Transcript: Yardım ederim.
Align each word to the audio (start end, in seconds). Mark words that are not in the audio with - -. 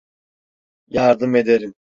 Yardım 0.87 1.35
ederim. 1.35 1.73